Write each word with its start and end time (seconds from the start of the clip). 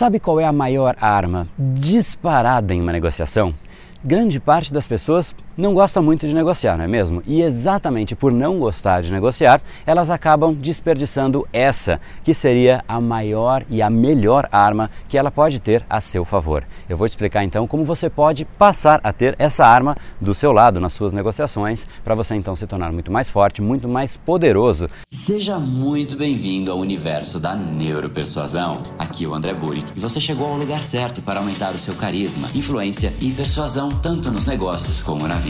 Sabe 0.00 0.18
qual 0.18 0.40
é 0.40 0.46
a 0.46 0.50
maior 0.50 0.96
arma 0.98 1.46
disparada 1.58 2.72
em 2.72 2.80
uma 2.80 2.90
negociação? 2.90 3.54
Grande 4.02 4.40
parte 4.40 4.72
das 4.72 4.86
pessoas 4.86 5.34
não 5.60 5.74
gosta 5.74 6.00
muito 6.00 6.26
de 6.26 6.34
negociar, 6.34 6.76
não 6.76 6.84
é 6.84 6.88
mesmo? 6.88 7.22
E 7.26 7.42
exatamente 7.42 8.16
por 8.16 8.32
não 8.32 8.58
gostar 8.58 9.02
de 9.02 9.12
negociar, 9.12 9.60
elas 9.86 10.10
acabam 10.10 10.54
desperdiçando 10.54 11.46
essa, 11.52 12.00
que 12.24 12.32
seria 12.32 12.82
a 12.88 13.00
maior 13.00 13.62
e 13.68 13.82
a 13.82 13.90
melhor 13.90 14.48
arma 14.50 14.90
que 15.08 15.18
ela 15.18 15.30
pode 15.30 15.60
ter 15.60 15.84
a 15.88 16.00
seu 16.00 16.24
favor. 16.24 16.64
Eu 16.88 16.96
vou 16.96 17.06
te 17.06 17.12
explicar 17.12 17.44
então 17.44 17.66
como 17.66 17.84
você 17.84 18.08
pode 18.08 18.44
passar 18.44 19.00
a 19.04 19.12
ter 19.12 19.36
essa 19.38 19.64
arma 19.66 19.94
do 20.20 20.34
seu 20.34 20.50
lado 20.50 20.80
nas 20.80 20.94
suas 20.94 21.12
negociações, 21.12 21.86
para 22.02 22.14
você 22.14 22.34
então 22.34 22.56
se 22.56 22.66
tornar 22.66 22.90
muito 22.90 23.12
mais 23.12 23.28
forte, 23.28 23.60
muito 23.60 23.86
mais 23.86 24.16
poderoso. 24.16 24.88
Seja 25.12 25.58
muito 25.58 26.16
bem-vindo 26.16 26.72
ao 26.72 26.78
universo 26.78 27.38
da 27.38 27.54
neuropersuasão. 27.54 28.82
Aqui 28.98 29.24
é 29.24 29.28
o 29.28 29.34
André 29.34 29.52
Buri 29.52 29.84
e 29.94 30.00
você 30.00 30.20
chegou 30.20 30.48
ao 30.48 30.56
lugar 30.56 30.82
certo 30.82 31.20
para 31.20 31.38
aumentar 31.38 31.74
o 31.74 31.78
seu 31.78 31.94
carisma, 31.94 32.48
influência 32.54 33.12
e 33.20 33.30
persuasão 33.30 33.90
tanto 33.90 34.30
nos 34.30 34.46
negócios 34.46 35.02
como 35.02 35.28
na 35.28 35.34
vida 35.34 35.49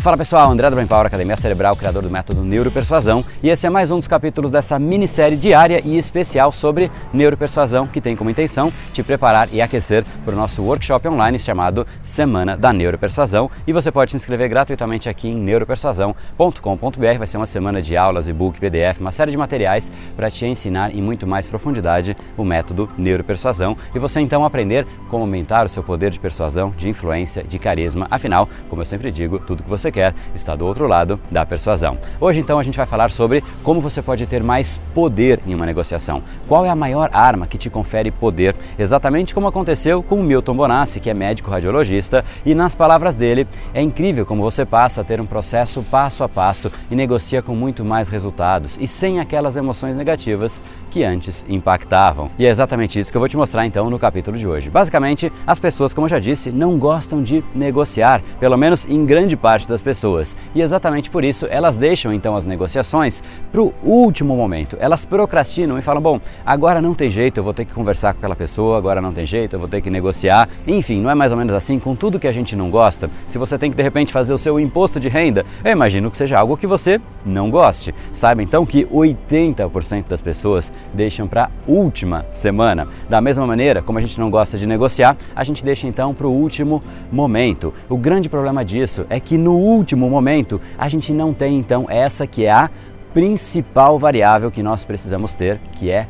Fala 0.00 0.16
pessoal, 0.16 0.48
André 0.52 0.70
Power, 0.86 1.06
Academia 1.06 1.36
Cerebral, 1.36 1.74
criador 1.74 2.04
do 2.04 2.10
método 2.10 2.44
Neuropersuasão, 2.44 3.24
e 3.42 3.50
esse 3.50 3.66
é 3.66 3.70
mais 3.70 3.90
um 3.90 3.98
dos 3.98 4.06
capítulos 4.06 4.48
dessa 4.48 4.78
minissérie 4.78 5.36
diária 5.36 5.82
e 5.84 5.98
especial 5.98 6.52
sobre 6.52 6.88
neuropersuasão, 7.12 7.84
que 7.88 8.00
tem 8.00 8.14
como 8.14 8.30
intenção 8.30 8.72
te 8.92 9.02
preparar 9.02 9.48
e 9.52 9.60
aquecer 9.60 10.04
para 10.24 10.34
o 10.34 10.36
nosso 10.36 10.62
workshop 10.62 11.08
online 11.08 11.36
chamado 11.36 11.84
Semana 12.00 12.56
da 12.56 12.72
Neuropersuasão. 12.72 13.50
E 13.66 13.72
você 13.72 13.90
pode 13.90 14.12
se 14.12 14.16
inscrever 14.16 14.48
gratuitamente 14.48 15.08
aqui 15.08 15.28
em 15.28 15.34
neuropersuasão.com.br. 15.34 17.18
Vai 17.18 17.26
ser 17.26 17.36
uma 17.36 17.46
semana 17.46 17.82
de 17.82 17.96
aulas, 17.96 18.28
e-book, 18.28 18.60
PDF, 18.60 19.00
uma 19.00 19.12
série 19.12 19.32
de 19.32 19.36
materiais 19.36 19.90
para 20.16 20.30
te 20.30 20.46
ensinar 20.46 20.94
em 20.94 21.02
muito 21.02 21.26
mais 21.26 21.48
profundidade 21.48 22.16
o 22.36 22.44
método 22.44 22.88
Neuropersuasão 22.96 23.76
e 23.92 23.98
você 23.98 24.20
então 24.20 24.44
aprender 24.44 24.86
como 25.08 25.24
aumentar 25.24 25.66
o 25.66 25.68
seu 25.68 25.82
poder 25.82 26.12
de 26.12 26.20
persuasão, 26.20 26.70
de 26.78 26.88
influência, 26.88 27.42
de 27.42 27.58
carisma. 27.58 28.06
Afinal, 28.08 28.48
como 28.70 28.80
eu 28.80 28.86
sempre 28.86 29.10
digo, 29.10 29.40
tudo 29.40 29.64
que 29.64 29.68
você 29.68 29.87
você 29.88 29.92
quer 29.92 30.14
está 30.34 30.54
do 30.54 30.66
outro 30.66 30.86
lado 30.86 31.18
da 31.30 31.44
persuasão. 31.44 31.98
Hoje 32.20 32.40
então 32.40 32.58
a 32.58 32.62
gente 32.62 32.76
vai 32.76 32.86
falar 32.86 33.10
sobre 33.10 33.42
como 33.62 33.80
você 33.80 34.02
pode 34.02 34.26
ter 34.26 34.42
mais 34.42 34.78
poder 34.94 35.40
em 35.46 35.54
uma 35.54 35.66
negociação. 35.66 36.22
Qual 36.46 36.64
é 36.64 36.68
a 36.68 36.76
maior 36.76 37.10
arma 37.12 37.46
que 37.46 37.58
te 37.58 37.70
confere 37.70 38.10
poder? 38.10 38.54
Exatamente 38.78 39.34
como 39.34 39.48
aconteceu 39.48 40.02
com 40.02 40.20
o 40.20 40.22
Milton 40.22 40.54
Bonassi, 40.54 41.00
que 41.00 41.10
é 41.10 41.14
médico 41.14 41.50
radiologista, 41.50 42.24
e 42.44 42.54
nas 42.54 42.74
palavras 42.74 43.14
dele, 43.14 43.46
é 43.72 43.80
incrível 43.80 44.26
como 44.26 44.42
você 44.42 44.64
passa 44.64 45.00
a 45.00 45.04
ter 45.04 45.20
um 45.20 45.26
processo 45.26 45.82
passo 45.82 46.22
a 46.22 46.28
passo 46.28 46.70
e 46.90 46.94
negocia 46.94 47.40
com 47.40 47.54
muito 47.54 47.84
mais 47.84 48.08
resultados 48.08 48.76
e 48.80 48.86
sem 48.86 49.20
aquelas 49.20 49.56
emoções 49.56 49.96
negativas 49.96 50.62
que 50.90 51.02
antes 51.02 51.44
impactavam. 51.48 52.30
E 52.38 52.44
é 52.44 52.48
exatamente 52.48 52.98
isso 52.98 53.10
que 53.10 53.16
eu 53.16 53.20
vou 53.20 53.28
te 53.28 53.36
mostrar 53.36 53.66
então 53.66 53.88
no 53.88 53.98
capítulo 53.98 54.36
de 54.36 54.46
hoje. 54.46 54.70
Basicamente, 54.70 55.32
as 55.46 55.58
pessoas, 55.58 55.94
como 55.94 56.06
eu 56.06 56.10
já 56.10 56.18
disse, 56.18 56.50
não 56.50 56.78
gostam 56.78 57.22
de 57.22 57.42
negociar, 57.54 58.22
pelo 58.38 58.56
menos 58.56 58.86
em 58.86 59.04
grande 59.06 59.36
parte 59.36 59.68
das 59.68 59.77
das 59.78 59.82
pessoas. 59.82 60.36
E 60.54 60.60
exatamente 60.60 61.08
por 61.08 61.24
isso 61.24 61.46
elas 61.48 61.76
deixam 61.76 62.12
então 62.12 62.36
as 62.36 62.44
negociações 62.44 63.22
para 63.52 63.62
o 63.62 63.72
último 63.82 64.36
momento. 64.36 64.76
Elas 64.80 65.04
procrastinam 65.04 65.78
e 65.78 65.82
falam: 65.82 66.02
bom, 66.02 66.20
agora 66.44 66.82
não 66.82 66.94
tem 66.94 67.10
jeito, 67.10 67.38
eu 67.38 67.44
vou 67.44 67.54
ter 67.54 67.64
que 67.64 67.72
conversar 67.72 68.12
com 68.12 68.18
aquela 68.18 68.36
pessoa, 68.36 68.76
agora 68.76 69.00
não 69.00 69.12
tem 69.12 69.26
jeito, 69.26 69.54
eu 69.54 69.60
vou 69.60 69.68
ter 69.68 69.80
que 69.80 69.90
negociar. 69.90 70.48
Enfim, 70.66 71.00
não 71.00 71.10
é 71.10 71.14
mais 71.14 71.32
ou 71.32 71.38
menos 71.38 71.54
assim 71.54 71.78
com 71.78 71.94
tudo 71.94 72.18
que 72.18 72.26
a 72.26 72.32
gente 72.32 72.56
não 72.56 72.70
gosta. 72.70 73.08
Se 73.28 73.38
você 73.38 73.56
tem 73.56 73.70
que 73.70 73.76
de 73.76 73.82
repente 73.82 74.12
fazer 74.12 74.32
o 74.32 74.38
seu 74.38 74.58
imposto 74.58 74.98
de 74.98 75.08
renda, 75.08 75.46
eu 75.64 75.70
imagino 75.70 76.10
que 76.10 76.16
seja 76.16 76.38
algo 76.38 76.56
que 76.56 76.66
você 76.66 77.00
não 77.24 77.50
goste. 77.50 77.94
Saiba 78.12 78.42
então 78.42 78.66
que 78.66 78.84
80% 78.86 80.08
das 80.08 80.20
pessoas 80.20 80.72
deixam 80.92 81.28
para 81.28 81.44
a 81.44 81.50
última 81.66 82.26
semana. 82.34 82.88
Da 83.08 83.20
mesma 83.20 83.46
maneira, 83.46 83.82
como 83.82 83.98
a 83.98 84.00
gente 84.00 84.18
não 84.18 84.30
gosta 84.30 84.58
de 84.58 84.66
negociar, 84.66 85.16
a 85.34 85.44
gente 85.44 85.64
deixa 85.64 85.86
então 85.86 86.12
para 86.12 86.26
o 86.26 86.32
último 86.32 86.82
momento. 87.12 87.72
O 87.88 87.96
grande 87.96 88.28
problema 88.28 88.64
disso 88.64 89.06
é 89.08 89.20
que 89.20 89.38
no 89.38 89.56
último 89.68 90.08
momento, 90.08 90.60
a 90.76 90.88
gente 90.88 91.12
não 91.12 91.32
tem 91.32 91.58
então 91.58 91.86
essa 91.88 92.26
que 92.26 92.44
é 92.44 92.50
a 92.50 92.70
principal 93.12 93.98
variável 93.98 94.50
que 94.50 94.62
nós 94.62 94.84
precisamos 94.84 95.34
ter, 95.34 95.60
que 95.72 95.90
é 95.90 96.06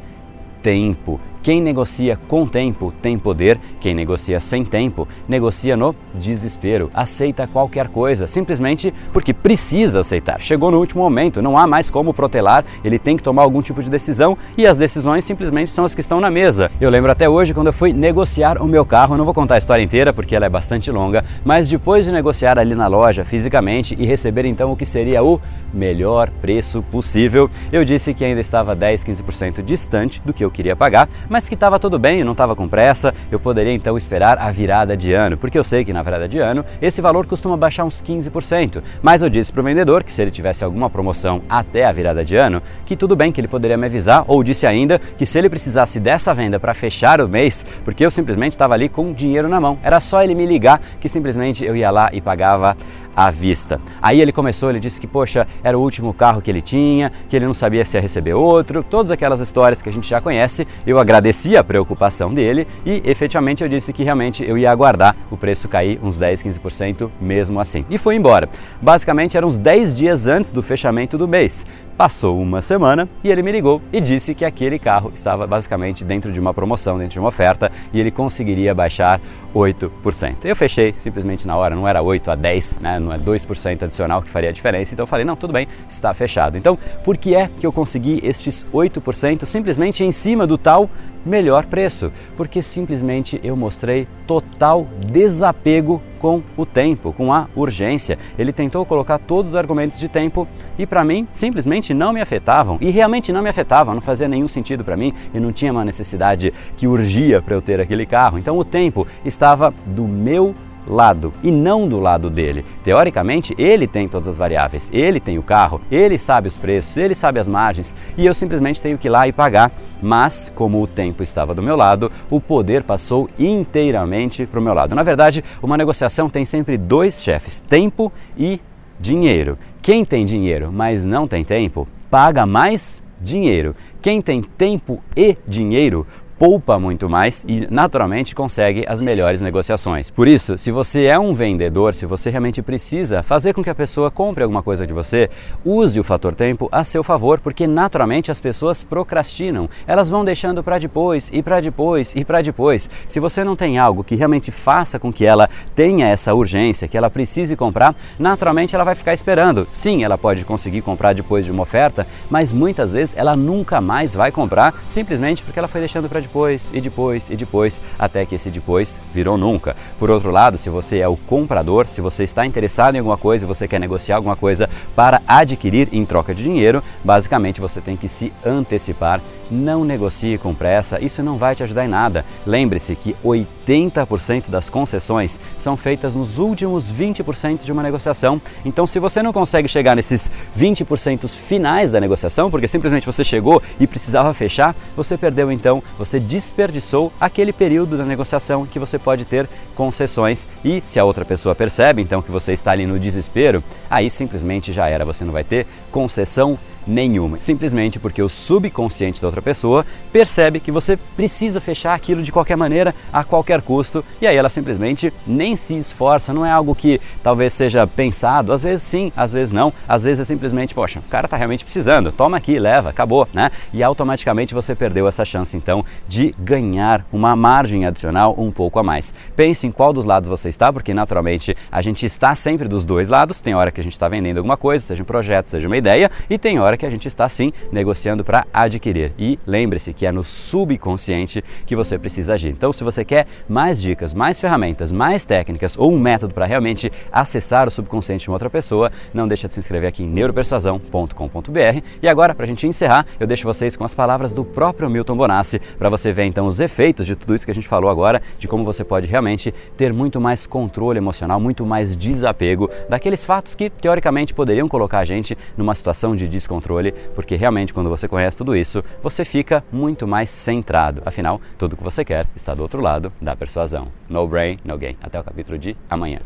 tempo. 0.63 1.21
Quem 1.43 1.61
negocia 1.61 2.19
com 2.29 2.47
tempo 2.47 2.93
tem 3.01 3.19
poder, 3.19 3.59
quem 3.81 3.95
negocia 3.95 4.41
sem 4.41 4.65
tempo 4.65 5.07
negocia 5.29 5.77
no 5.77 5.95
desespero, 6.15 6.91
aceita 6.93 7.47
qualquer 7.47 7.89
coisa, 7.89 8.27
simplesmente 8.27 8.93
porque 9.13 9.33
precisa 9.33 10.01
aceitar. 10.01 10.41
Chegou 10.41 10.71
no 10.71 10.79
último 10.79 11.03
momento, 11.03 11.41
não 11.41 11.57
há 11.57 11.67
mais 11.67 11.91
como 11.91 12.13
protelar, 12.13 12.65
ele 12.85 12.99
tem 12.99 13.17
que 13.17 13.23
tomar 13.23 13.43
algum 13.43 13.63
tipo 13.63 13.83
de 13.83 13.91
decisão 13.91 14.37
e 14.57 14.67
as 14.67 14.77
decisões 14.77 15.25
simplesmente 15.25 15.71
são 15.71 15.85
as 15.85 15.95
que 15.95 16.01
estão 16.01 16.21
na 16.21 16.31
mesa. 16.31 16.71
Eu 16.81 16.91
lembro 16.91 17.11
até 17.11 17.29
hoje 17.29 17.55
quando 17.55 17.69
eu 17.69 17.73
fui 17.73 17.93
negociar 17.93 18.61
o 18.61 18.67
meu 18.67 18.85
carro, 18.85 19.15
eu 19.15 19.19
não 19.19 19.25
vou 19.25 19.35
contar 19.35 19.55
a 19.55 19.59
história 19.59 19.83
inteira 19.83 20.13
porque 20.13 20.35
ela 20.35 20.47
é 20.47 20.51
bastante 20.51 20.91
longa, 20.91 21.25
mas 21.45 21.69
depois 21.69 22.05
de 22.05 22.13
negociar 22.13 22.59
ali 22.59 22.75
na 22.75 22.87
loja 22.87 23.25
fisicamente 23.25 23.97
e 23.99 24.05
receber 24.05 24.45
então 24.45 24.73
o 24.73 24.77
que 24.77 24.87
seria 24.87 25.23
o 25.23 25.41
melhor 25.73 26.31
preço 26.41 26.83
possível, 26.83 27.51
eu 27.73 27.85
disse 27.85 28.13
que 28.13 28.25
ainda 28.25 28.41
estava 28.41 28.75
10, 28.75 29.05
15% 29.05 29.63
distante 29.63 30.21
do 30.25 30.33
que 30.33 30.45
eu 30.45 30.51
queria 30.51 30.75
pagar, 30.75 31.09
mas 31.29 31.49
que 31.49 31.55
estava 31.55 31.79
tudo 31.79 31.99
bem, 31.99 32.25
não 32.25 32.33
estava 32.33 32.55
com 32.55 32.69
pressa, 32.69 33.15
eu 33.31 33.39
poderia 33.39 33.73
então 33.73 33.97
esperar 33.97 34.39
a 34.39 34.51
virada 34.51 34.97
de 34.97 35.13
ano, 35.13 35.37
porque 35.37 35.59
eu 35.59 35.65
sei 35.65 35.85
que 35.85 35.93
na 35.93 36.03
virada 36.03 36.29
de 36.29 36.39
ano 36.39 36.65
esse 36.81 37.01
valor 37.01 37.27
costuma 37.27 37.57
baixar 37.57 37.85
uns 37.85 38.03
15%. 38.03 38.83
Mas 39.03 39.23
eu 39.23 39.29
disse 39.29 39.53
para 39.53 39.61
o 39.61 39.65
vendedor 39.65 40.03
que 40.03 40.13
se 40.13 40.23
ele 40.23 40.31
tivesse 40.31 40.65
alguma 40.65 40.89
promoção 40.89 41.43
até 41.49 41.85
a 41.85 41.93
virada 41.93 42.25
de 42.25 42.37
ano, 42.37 42.63
que 42.87 42.97
tudo 42.97 43.17
bem, 43.17 43.33
que 43.33 43.41
ele 43.41 43.49
poderia 43.49 43.77
me 43.77 43.87
avisar, 43.87 44.25
ou 44.27 44.43
disse 44.43 44.67
ainda 44.67 44.99
que 44.99 45.27
se 45.27 45.39
ele 45.39 45.49
precisasse 45.49 46.01
dessa 46.01 46.35
venda 46.35 46.59
para 46.59 46.75
fechar 46.75 47.21
o 47.21 47.29
mês, 47.29 47.65
porque 47.85 48.05
eu 48.05 48.11
simplesmente 48.11 48.53
estava 48.53 48.75
ali 48.75 48.89
com 48.89 49.13
dinheiro 49.13 49.49
na 49.49 49.61
mão, 49.61 49.79
era 49.83 50.01
só 50.01 50.23
ele 50.23 50.35
me 50.35 50.47
ligar 50.47 50.81
que 51.01 51.09
simplesmente 51.09 51.65
eu 51.65 51.77
ia 51.77 51.91
lá 51.91 52.11
e 52.13 52.21
pagava 52.21 52.77
à 53.19 53.33
vista. 53.33 53.81
Aí 54.01 54.21
ele 54.21 54.31
começou, 54.31 54.71
ele 54.71 54.79
disse 54.79 55.01
que, 55.01 55.07
poxa, 55.09 55.45
era 55.65 55.77
o 55.77 55.83
último 55.83 56.15
carro 56.15 56.41
que 56.41 56.49
ele 56.49 56.63
tinha, 56.63 57.11
que 57.29 57.35
ele 57.35 57.47
não 57.47 57.53
sabia 57.53 57.85
se 57.85 57.97
ia 57.97 58.01
receber 58.01 58.35
outro, 58.35 58.85
todas 58.85 59.11
aquelas 59.11 59.41
histórias 59.41 59.83
que 59.83 59.89
a 59.89 59.93
gente 59.93 60.09
já 60.09 60.21
conhece. 60.21 60.69
Eu 60.87 61.01
agradeci 61.01 61.57
a 61.57 61.65
preocupação 61.65 62.33
dele 62.33 62.69
e 62.87 63.03
efetivamente 63.05 63.65
eu 63.65 63.69
disse 63.69 63.93
que 63.93 64.05
realmente 64.05 64.45
eu 64.49 64.57
ia 64.57 64.71
aguardar 64.71 65.17
o 65.33 65.37
preço 65.37 65.69
cair 65.69 65.99
uns 66.01 66.17
10, 66.17 66.45
15% 66.45 67.11
mesmo 67.21 67.59
assim. 67.59 67.85
E 67.91 67.99
foi 67.99 68.15
embora. 68.15 68.49
Basicamente 68.81 69.37
eram 69.37 69.49
uns 69.49 69.59
10 69.59 69.97
dias 69.97 70.29
antes 70.29 70.53
do 70.53 70.63
fechamento 70.63 71.19
do 71.19 71.27
mês. 71.27 71.67
Passou 71.99 72.41
uma 72.41 72.63
semana 72.63 73.09
e 73.25 73.29
ele 73.29 73.43
me 73.43 73.51
ligou 73.51 73.83
e 73.93 74.01
disse 74.01 74.33
que 74.33 74.45
aquele 74.45 74.79
carro 74.79 75.11
estava 75.13 75.49
basicamente 75.49 76.05
dentro 76.05 76.33
de 76.33 76.39
uma 76.39 76.55
promoção, 76.55 76.97
dentro 76.97 77.15
de 77.15 77.19
uma 77.19 77.31
oferta 77.31 77.73
e 77.93 77.99
ele 77.99 78.13
conseguiria 78.13 78.73
baixar 78.73 79.21
8%. 79.53 80.45
Eu 80.45 80.55
fechei 80.55 80.95
simplesmente 81.01 81.45
na 81.45 81.57
hora, 81.57 81.75
não 81.75 81.89
era 81.89 82.01
8 82.01 82.31
a 82.31 82.37
10, 82.37 82.79
né? 82.81 83.01
Não 83.09 83.15
é 83.15 83.19
2% 83.19 83.83
adicional 83.83 84.23
que 84.23 84.31
faria 84.31 84.51
a 84.51 84.53
diferença. 84.53 84.95
Então 84.95 85.03
eu 85.05 85.07
falei: 85.07 85.25
não, 85.25 85.35
tudo 85.35 85.53
bem, 85.53 85.67
está 85.89 86.13
fechado. 86.13 86.57
Então, 86.57 86.79
por 87.05 87.17
que 87.17 87.35
é 87.35 87.51
que 87.59 87.67
eu 87.67 87.73
consegui 87.73 88.21
estes 88.23 88.67
8% 88.73 89.47
simplesmente 89.47 90.05
em 90.05 90.13
cima 90.13 90.47
do 90.47 90.59
tal 90.59 90.91
melhor 91.25 91.67
preço, 91.67 92.13
porque 92.37 92.63
simplesmente 92.63 93.41
eu 93.43 93.57
mostrei 93.57 94.07
total 94.27 94.87
desapego 95.13 96.01
com 96.19 96.43
o 96.57 96.65
tempo, 96.65 97.13
com 97.13 97.33
a 97.33 97.47
urgência. 97.55 98.19
Ele 98.39 98.53
tentou 98.53 98.85
colocar 98.87 99.19
todos 99.19 99.53
os 99.53 99.57
argumentos 99.57 99.99
de 99.99 100.09
tempo 100.09 100.49
e 100.79 100.87
para 100.87 101.05
mim 101.05 101.29
simplesmente 101.33 101.93
não 101.93 102.13
me 102.13 102.21
afetavam 102.21 102.79
e 102.81 102.91
realmente 102.91 103.33
não 103.33 103.43
me 103.43 103.49
afetavam, 103.49 103.95
não 103.95 104.01
fazia 104.01 104.27
nenhum 104.27 104.49
sentido 104.49 104.85
para 104.85 104.97
mim 104.97 105.13
e 105.35 105.39
não 105.39 105.53
tinha 105.53 105.73
uma 105.73 105.85
necessidade 105.85 106.53
que 106.77 106.87
urgia 106.87 107.43
para 107.43 107.55
eu 107.55 107.63
ter 107.63 107.81
aquele 107.81 108.07
carro. 108.07 108.39
Então 108.39 108.59
o 108.59 108.65
tempo 108.65 109.07
estava 109.25 109.73
do 109.87 110.05
meu 110.05 110.55
lado 110.89 111.33
e 111.43 111.51
não 111.51 111.87
do 111.87 112.01
lado 112.01 112.31
dele. 112.31 112.65
Teoricamente, 112.83 113.55
ele 113.59 113.87
tem 113.87 114.09
todas 114.09 114.29
as 114.29 114.37
variáveis, 114.37 114.89
ele 114.93 115.21
tem 115.21 115.39
o 115.39 115.43
carro, 115.43 115.81
ele 115.91 116.19
sabe 116.19 116.49
os 116.49 116.57
preços, 116.57 116.97
ele 116.97 117.15
sabe 117.15 117.39
as 117.39 117.47
margens 117.47 117.95
e 118.17 118.27
eu 118.27 118.35
simplesmente 118.35 118.81
tenho 118.81 118.99
que 118.99 119.09
ir 119.09 119.11
lá 119.11 119.29
e 119.29 119.33
pagar. 119.33 119.71
Mas, 120.01 120.51
como 120.55 120.81
o 120.83 120.87
tempo 120.87 121.23
estava 121.23 121.55
do 121.55 121.63
meu 121.63 121.77
lado, 121.77 122.11
o 122.31 122.41
poder 122.41 122.83
passou 122.83 123.29
inteiramente 123.39 124.47
para 124.47 124.61
o 124.61 124.63
meu 124.63 124.75
lado. 124.75 124.95
Na 124.95 125.03
verdade, 125.03 125.45
uma 125.63 125.77
negociação 125.77 126.31
tem 126.31 126.45
sempre 126.45 126.77
dois 126.77 127.21
chefes: 127.21 127.61
tempo 127.61 128.13
e 128.37 128.61
dinheiro. 128.99 129.59
Quem 129.83 130.05
tem 130.05 130.25
dinheiro, 130.25 130.71
mas 130.73 131.05
não 131.05 131.27
tem 131.27 131.45
tempo, 131.45 131.89
paga 132.11 132.47
mais 132.47 133.03
dinheiro. 133.21 133.75
Quem 134.01 134.23
tem 134.23 134.43
tempo 134.43 135.03
e 135.17 135.37
dinheiro 135.47 136.07
poupa 136.39 136.79
muito 136.79 137.09
mais 137.09 137.45
e 137.49 137.67
naturalmente 137.69 138.35
consegue 138.35 138.85
as 138.87 139.01
melhores 139.01 139.41
negociações. 139.41 140.09
Por 140.09 140.29
isso, 140.29 140.57
se 140.57 140.71
você 140.71 141.07
é 141.07 141.19
um 141.19 141.35
vendedor, 141.35 141.95
se 141.95 142.07
você 142.07 142.31
realmente 142.31 142.63
precisa 142.63 143.25
fazer 143.25 143.53
com 143.53 143.63
que 143.63 143.71
a 143.71 143.75
pessoa 143.75 144.11
compre 144.11 144.45
alguma 144.45 144.63
coisa 144.63 144.87
de 144.87 144.93
você, 144.93 145.29
use 145.65 145.99
o 145.99 146.05
fator 146.05 146.35
tempo 146.35 146.69
a 146.71 146.85
seu 146.85 147.03
favor, 147.03 147.41
porque 147.41 147.67
naturalmente 147.67 148.31
as 148.31 148.39
pessoas 148.39 148.85
procrastinam. 148.85 149.69
Elas 149.87 150.09
vão 150.09 150.25
deixando 150.25 150.63
para 150.63 150.79
depois 150.79 151.29
e 151.33 151.43
para 151.43 151.61
depois 151.61 152.15
e 152.15 152.25
para 152.25 152.41
depois. 152.41 152.89
Se 153.09 153.19
você 153.19 153.43
não 153.43 153.57
tem 153.57 153.79
algo 153.79 154.05
que 154.05 154.15
realmente 154.15 154.53
faça 154.53 154.99
com 154.99 155.13
que 155.13 155.25
ela 155.25 155.51
tenha 155.75 156.07
essa 156.07 156.33
urgência, 156.35 156.87
que 156.87 156.97
ela 156.97 157.11
precise 157.11 157.57
comprar, 157.57 157.97
naturalmente 158.19 158.77
ela 158.77 158.85
vai 158.85 158.95
ficar 158.95 159.13
esperando. 159.13 159.67
Sim, 159.73 160.05
ela 160.05 160.17
pode 160.17 160.45
conseguir 160.45 160.83
comprar 160.83 161.15
depois 161.15 161.45
de 161.45 161.51
uma 161.51 161.63
oferta, 161.63 162.07
mas 162.31 162.53
muitas 162.53 162.93
vezes 162.93 163.17
ela 163.17 163.35
nunca 163.35 163.81
mais 163.81 164.15
vai 164.15 164.31
comprar 164.31 164.75
simplesmente 164.89 165.43
porque 165.43 165.59
ela 165.59 165.67
foi 165.67 165.81
deixando 165.81 166.09
para 166.09 166.21
depois 166.21 166.28
e 166.73 166.81
depois 166.81 167.29
e 167.29 167.37
depois, 167.37 167.81
até 167.99 168.25
que 168.25 168.35
esse 168.35 168.51
depois 168.51 168.99
virou 169.13 169.37
nunca. 169.37 169.77
Por 169.99 170.11
outro 170.11 170.31
lado, 170.31 170.59
se 170.59 170.69
você 170.69 170.99
é 170.99 171.09
o 171.09 171.17
comprador, 171.17 171.87
se 171.87 172.01
você 172.01 172.25
está 172.25 172.47
interessado 172.47 172.95
em 172.95 172.99
alguma 172.99 173.17
coisa 173.17 173.45
e 173.45 173.49
você 173.49 173.67
quer 173.67 173.81
negociar 173.81 174.17
alguma 174.17 174.37
coisa 174.37 174.69
para 174.95 175.21
adquirir 175.27 175.89
em 175.93 176.05
troca 176.05 176.35
de 176.35 176.43
dinheiro, 176.43 176.83
basicamente 177.03 177.61
você 177.61 177.81
tem 177.81 177.97
que 177.97 178.09
se 178.09 178.33
antecipar. 178.45 179.21
Não 179.51 179.85
negocie 179.85 180.39
com 180.39 180.55
pressa, 180.55 181.03
isso 181.03 181.23
não 181.23 181.39
vai 181.39 181.55
te 181.55 181.63
ajudar 181.63 181.85
em 181.85 181.89
nada. 181.89 182.25
Lembre-se 182.47 182.95
que 182.97 183.17
80% 183.25 184.49
das 184.49 184.69
concessões 184.69 185.39
são 185.57 185.77
feitas 185.77 186.15
nos 186.15 186.39
últimos 186.39 186.93
20% 186.93 187.65
de 187.65 187.73
uma 187.73 187.83
negociação. 187.83 188.41
Então, 188.65 188.87
se 188.87 188.99
você 188.99 189.23
não 189.23 189.33
consegue 189.33 189.69
chegar 189.69 189.97
nesses 189.97 190.31
20% 190.59 191.29
finais 191.29 191.93
da 191.93 192.01
negociação, 192.01 192.51
porque 192.51 192.69
simplesmente 192.69 193.07
você 193.07 193.25
chegou 193.25 193.63
e 193.81 193.87
precisava 193.87 194.33
fechar, 194.35 194.75
você 194.97 195.17
perdeu 195.17 195.51
então, 195.51 195.83
você 195.99 196.21
desperdiçou 196.21 197.13
aquele 197.21 197.53
período 197.53 197.97
da 197.97 198.05
negociação 198.05 198.67
que 198.67 198.79
você 198.79 198.99
pode 198.99 199.25
ter 199.25 199.49
concessões 199.75 200.47
e 200.65 200.83
se 200.83 200.99
a 200.99 201.05
outra 201.05 201.25
pessoa 201.25 201.55
percebe 201.55 202.03
então 202.03 202.23
que 202.23 202.31
você 202.31 202.53
está 202.53 202.73
ali 202.73 202.87
no 202.87 202.99
desespero, 202.99 203.63
aí 203.89 204.11
simplesmente 204.11 204.73
já 204.73 204.89
era, 204.89 205.05
você 205.05 205.25
não 205.25 205.33
vai 205.33 205.45
ter 205.45 205.67
concessão 205.91 206.59
nenhuma, 206.89 207.39
simplesmente 207.39 207.99
porque 207.99 208.23
o 208.23 208.29
subconsciente 208.29 209.21
da 209.21 209.29
outra 209.29 209.43
pessoa 209.43 209.85
percebe 210.11 210.59
que 210.59 210.73
você 210.73 210.97
precisa 210.97 211.61
fechar 211.61 211.95
aquilo 211.95 212.23
de 212.23 212.33
qualquer 212.33 212.57
maneira, 212.57 212.95
a 213.13 213.23
qualquer 213.23 213.61
custo, 213.61 214.05
e 214.21 214.27
aí 214.27 214.37
ela 214.37 214.49
simplesmente 214.49 215.13
nem 215.27 215.55
se 215.55 215.75
esforça, 215.75 216.33
não 216.33 216.45
é 216.45 216.51
algo 216.51 216.75
que 216.75 217.01
talvez 217.23 217.53
seja 217.53 217.87
pensado, 217.87 218.53
às 218.53 218.63
vezes 218.63 218.83
sim, 218.83 219.13
às 219.15 219.33
vezes 219.33 219.53
não, 219.53 219.73
às 219.87 220.03
vezes 220.03 220.21
é 220.21 220.25
simplesmente, 220.25 220.75
poxa, 220.75 221.01
o 221.01 221.03
cara 221.03 221.27
está 221.27 221.37
realmente 221.37 221.65
precisando, 221.65 222.11
toma 222.11 222.39
aqui, 222.39 222.59
leva, 222.59 222.89
acabou, 222.89 223.29
né? 223.33 223.51
E 223.73 223.83
automaticamente 223.83 224.55
você 224.55 224.75
perdeu 224.75 225.07
essa 225.07 225.25
chance 225.25 225.57
então 225.57 225.85
de 226.09 226.35
ganhar 226.39 227.05
uma 227.13 227.37
margem 227.37 227.85
adicional 227.85 228.35
um 228.39 228.51
pouco 228.51 228.79
a 228.79 228.83
mais. 228.83 229.13
Pense 229.37 229.67
em 229.67 229.71
qual 229.71 229.93
dos 229.93 230.05
lados 230.07 230.29
você 230.29 230.49
está, 230.49 230.73
porque 230.73 230.95
naturalmente 230.95 231.57
a 231.71 231.83
gente 231.83 232.07
está 232.07 232.35
sempre 232.35 232.67
dos 232.67 232.85
dois 232.85 233.09
lados, 233.09 233.41
tem 233.41 233.55
hora 233.55 233.71
que 233.71 233.81
a 233.81 233.85
gente 233.85 233.93
está 233.93 234.09
vendendo 234.09 234.39
alguma 234.39 234.57
coisa, 234.57 234.85
seja 234.85 235.03
um 235.03 235.07
projeto, 235.07 235.49
seja 235.49 235.69
uma 235.69 235.77
ideia, 235.77 236.11
e 236.31 236.39
tem 236.39 236.59
hora 236.59 236.78
que 236.79 236.87
a 236.87 236.91
gente 236.91 237.09
está 237.09 237.29
sim 237.29 237.53
negociando 237.71 238.25
para 238.25 238.47
adquirir. 238.53 239.13
E 239.19 239.39
lembre-se 239.47 239.93
que 239.93 240.07
é 240.07 240.13
no 240.13 240.25
subconsciente 240.25 241.45
que 241.67 241.77
você 241.77 241.99
precisa 241.99 242.35
agir. 242.35 242.51
Então, 242.51 242.73
se 242.73 242.85
você 242.85 243.05
quer 243.05 243.27
mais 243.49 243.81
dicas, 243.81 244.15
mais 244.15 244.39
ferramentas, 244.39 244.93
mais 244.93 245.25
técnicas 245.25 245.77
ou 245.77 245.93
um 245.93 245.99
método 245.99 246.33
para 246.33 246.47
realmente 246.47 246.91
acessar 247.13 247.67
o 247.67 247.71
subconsciente 247.71 248.25
de 248.25 248.31
uma 248.31 248.37
outra 248.37 248.49
pessoa, 248.49 248.91
não 249.13 249.27
deixa 249.27 249.49
de 249.49 249.55
se 249.55 249.61
inscrever 249.61 249.89
aqui 249.89 250.03
em 250.03 250.09
neuropersuasão.com.br. 250.09 251.83
E 252.01 252.09
agora, 252.09 252.35
para 252.35 252.45
a 252.45 252.47
gente 252.47 252.67
encerrar, 252.67 253.07
eu 253.19 253.27
deixo 253.27 253.45
vocês 253.45 253.77
com 253.77 253.85
as 253.85 253.95
palavras 253.95 254.33
do 254.33 254.45
próprio 254.45 254.89
Milton 254.89 255.17
Bonassi 255.17 255.61
para 255.79 255.89
você 255.89 256.13
ver 256.13 256.25
então 256.25 256.47
os 256.47 256.61
efeitos 256.61 257.07
de 257.07 257.17
tudo 257.17 257.35
isso 257.35 257.45
que 257.45 257.51
a 257.51 257.55
gente 257.55 257.69
falou 257.69 257.91
agora, 257.91 258.23
de 258.39 258.47
como 258.47 258.65
você 258.65 258.85
pode 258.85 259.07
realmente 259.07 259.53
ter 259.77 259.93
muito 259.93 260.21
mais 260.21 260.47
controle 260.47 260.99
emocional, 260.99 261.41
muito 261.41 261.67
mais 261.67 261.97
desapego 261.97 262.71
daqueles 262.89 263.25
fatos 263.25 263.55
que 263.55 263.69
teoricamente 263.71 264.33
poderiam 264.35 264.69
colocar 264.69 265.01
a 265.01 265.05
gente 265.05 265.37
numa 265.57 265.75
situação 265.75 266.15
de 266.15 266.29
descontrole 266.29 266.58
controle, 266.59 266.93
porque 267.15 267.37
realmente 267.37 267.73
quando 267.73 267.89
você 267.89 268.09
conhece 268.09 268.37
tudo 268.37 268.57
isso, 268.57 268.83
você 269.01 269.25
fica 269.25 269.65
muito 269.71 270.07
mais 270.07 270.29
centrado. 270.29 271.03
Afinal, 271.07 271.41
tudo 271.57 271.77
que 271.77 271.85
você 271.85 272.05
quer 272.05 272.27
está 272.35 272.55
do 272.55 272.63
outro 272.63 272.81
lado 272.81 273.13
da 273.23 273.37
persuasão. 273.37 273.89
No 274.09 274.27
brain, 274.27 274.59
no 274.65 274.77
gain. 274.77 274.97
Até 275.01 275.21
o 275.21 275.25
capítulo 275.25 275.57
de 275.57 275.77
amanhã. 275.89 276.21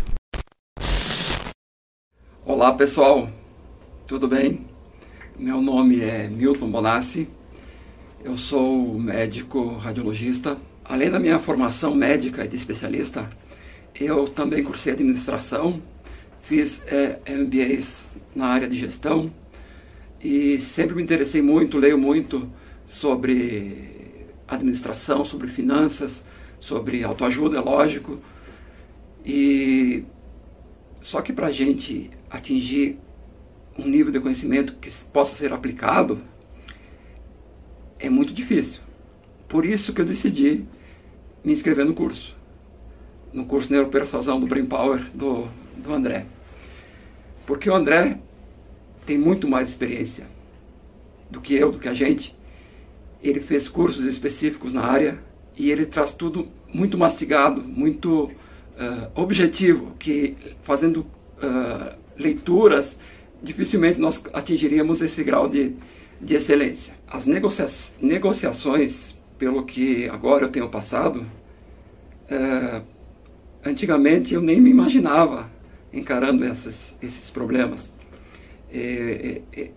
Olá 2.45 2.73
pessoal, 2.73 3.29
tudo 4.07 4.27
bem? 4.27 4.67
Meu 5.39 5.61
nome 5.61 6.01
é 6.01 6.29
Milton 6.29 6.71
Bonassi, 6.71 7.29
eu 8.25 8.37
sou 8.37 8.99
médico 8.99 9.77
radiologista. 9.77 10.57
Além 10.85 11.11
da 11.11 11.21
minha 11.21 11.39
formação 11.39 11.95
médica 11.95 12.45
e 12.45 12.49
de 12.49 12.57
especialista, 12.57 13.31
eu 13.99 14.25
também 14.25 14.65
cursei 14.65 14.93
administração, 14.93 15.81
fiz 16.43 16.83
é, 16.87 17.21
MBAs 17.29 18.09
na 18.35 18.47
área 18.47 18.69
de 18.69 18.77
gestão 18.77 19.31
e 20.23 20.61
sempre 20.61 20.95
me 20.95 21.03
interessei 21.03 21.43
muito, 21.43 21.79
leio 21.79 21.99
muito 21.99 22.49
sobre 22.87 24.27
administração, 24.47 25.25
sobre 25.25 25.49
finanças, 25.49 26.25
sobre 26.61 27.03
autoajuda, 27.03 27.59
é 27.59 27.61
lógico. 27.61 28.21
E 29.25 30.05
só 31.01 31.21
que 31.21 31.33
para 31.33 31.49
a 31.49 31.51
gente 31.51 32.11
atingir 32.31 32.99
um 33.77 33.87
nível 33.87 34.13
de 34.13 34.21
conhecimento 34.21 34.75
que 34.75 34.91
possa 35.13 35.35
ser 35.35 35.53
aplicado 35.53 36.21
é 37.99 38.09
muito 38.09 38.33
difícil. 38.33 38.81
Por 39.49 39.65
isso 39.65 39.93
que 39.93 40.01
eu 40.01 40.05
decidi 40.05 40.65
me 41.45 41.53
inscrever 41.53 41.85
no 41.85 41.95
curso, 41.95 42.37
no 43.33 43.45
curso 43.45 43.73
Neuropersuasão 43.73 44.39
do 44.39 44.47
Brain 44.47 44.67
Power 44.67 45.11
do, 45.13 45.49
do 45.77 45.93
André. 45.93 46.27
Porque 47.45 47.69
o 47.69 47.75
André 47.75 48.19
tem 49.05 49.19
muito 49.19 49.49
mais 49.49 49.69
experiência 49.69 50.27
do 51.31 51.41
que 51.41 51.55
eu, 51.55 51.73
do 51.73 51.79
que 51.79 51.89
a 51.89 51.95
gente. 51.95 52.37
Ele 53.23 53.41
fez 53.41 53.69
cursos 53.69 54.05
específicos 54.07 54.73
na 54.73 54.83
área 54.85 55.19
e 55.57 55.71
ele 55.71 55.87
traz 55.87 56.13
tudo 56.13 56.49
muito 56.73 56.97
mastigado, 56.97 57.63
muito 57.63 58.25
uh, 58.25 58.31
objetivo, 59.15 59.95
que 59.99 60.37
fazendo 60.63 61.01
uh, 61.01 61.97
leituras 62.17 62.99
dificilmente 63.43 63.99
nós 63.99 64.23
atingiríamos 64.33 65.03
esse 65.03 65.23
grau 65.25 65.49
de, 65.49 65.75
de 66.21 66.35
excelência. 66.35 66.95
As 67.09 67.27
negocia 67.27 67.67
negociações, 68.01 69.15
pelo 69.39 69.65
que 69.65 70.09
agora 70.09 70.45
eu 70.45 70.49
tenho 70.49 70.69
passado, 70.69 71.25
uh, 72.31 72.83
antigamente 73.65 74.35
eu 74.35 74.41
nem 74.41 74.61
me 74.61 74.71
imaginava 74.71 75.51
encarando 75.93 76.45
essas, 76.45 76.97
esses 77.03 77.31
problemas. 77.31 77.93
É, 78.73 79.43
é, 79.55 79.61
é, 79.61 79.71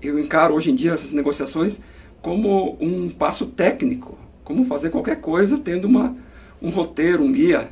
eu 0.00 0.18
encaro 0.18 0.54
hoje 0.54 0.70
em 0.70 0.74
dia 0.74 0.92
essas 0.92 1.12
negociações 1.12 1.80
como 2.22 2.76
um 2.80 3.10
passo 3.10 3.46
técnico, 3.46 4.16
como 4.44 4.64
fazer 4.64 4.90
qualquer 4.90 5.20
coisa 5.20 5.58
tendo 5.58 5.86
uma, 5.86 6.16
um 6.62 6.70
roteiro, 6.70 7.24
um 7.24 7.32
guia. 7.32 7.68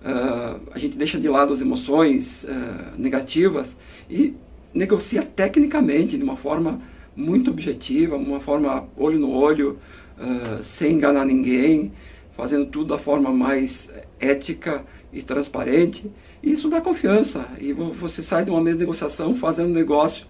Uh, 0.00 0.60
a 0.72 0.78
gente 0.78 0.96
deixa 0.96 1.20
de 1.20 1.28
lado 1.28 1.52
as 1.52 1.60
emoções 1.60 2.44
uh, 2.44 2.98
negativas 2.98 3.76
e 4.08 4.34
negocia 4.72 5.22
tecnicamente, 5.22 6.16
de 6.16 6.24
uma 6.24 6.36
forma 6.36 6.80
muito 7.14 7.50
objetiva, 7.50 8.16
uma 8.16 8.40
forma 8.40 8.88
olho 8.96 9.18
no 9.18 9.30
olho, 9.30 9.78
uh, 10.18 10.62
sem 10.62 10.94
enganar 10.94 11.26
ninguém, 11.26 11.92
fazendo 12.34 12.66
tudo 12.66 12.86
da 12.86 12.98
forma 12.98 13.30
mais 13.30 13.90
ética 14.18 14.82
e 15.12 15.20
transparente. 15.20 16.10
Isso 16.42 16.68
dá 16.68 16.80
confiança. 16.80 17.46
E 17.58 17.72
você 17.72 18.22
sai 18.22 18.44
de 18.44 18.50
uma 18.50 18.60
mesa 18.60 18.76
de 18.76 18.80
negociação 18.80 19.36
fazendo 19.36 19.68
um 19.70 19.74
negócio 19.74 20.26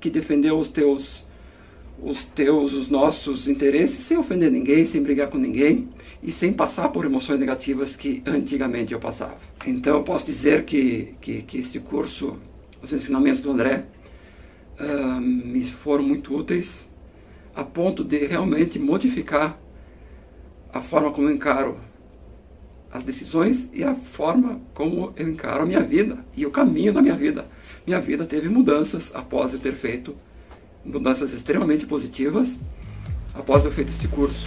que 0.00 0.10
defendeu 0.10 0.58
os 0.58 0.68
teus, 0.68 1.24
os 2.02 2.24
teus, 2.24 2.72
os 2.72 2.88
nossos 2.88 3.48
interesses 3.48 4.00
sem 4.00 4.16
ofender 4.16 4.50
ninguém, 4.50 4.84
sem 4.84 5.02
brigar 5.02 5.28
com 5.28 5.38
ninguém 5.38 5.88
e 6.22 6.30
sem 6.30 6.52
passar 6.52 6.88
por 6.88 7.04
emoções 7.04 7.38
negativas 7.38 7.96
que 7.96 8.22
antigamente 8.26 8.92
eu 8.92 9.00
passava. 9.00 9.36
Então 9.66 9.96
eu 9.96 10.02
posso 10.02 10.26
dizer 10.26 10.64
que, 10.64 11.14
que, 11.20 11.42
que 11.42 11.58
esse 11.58 11.78
curso, 11.80 12.36
os 12.82 12.92
ensinamentos 12.92 13.40
do 13.40 13.52
André, 13.52 13.84
uh, 14.80 15.20
me 15.20 15.62
foram 15.62 16.02
muito 16.02 16.34
úteis 16.34 16.88
a 17.54 17.62
ponto 17.62 18.02
de 18.02 18.26
realmente 18.26 18.78
modificar 18.78 19.58
a 20.72 20.80
forma 20.80 21.10
como 21.10 21.28
eu 21.28 21.34
encaro 21.34 21.76
as 22.92 23.02
decisões 23.02 23.68
e 23.72 23.82
a 23.82 23.94
forma 23.94 24.60
como 24.74 25.12
eu 25.16 25.28
encaro 25.28 25.62
a 25.62 25.66
minha 25.66 25.80
vida 25.80 26.18
e 26.36 26.44
o 26.44 26.50
caminho 26.50 26.92
da 26.92 27.00
minha 27.00 27.16
vida. 27.16 27.46
Minha 27.86 28.00
vida 28.00 28.26
teve 28.26 28.48
mudanças 28.48 29.10
após 29.14 29.52
eu 29.54 29.58
ter 29.58 29.74
feito 29.74 30.14
mudanças 30.84 31.32
extremamente 31.32 31.86
positivas 31.86 32.58
após 33.34 33.64
eu 33.64 33.72
feito 33.72 33.88
este 33.88 34.08
curso. 34.08 34.46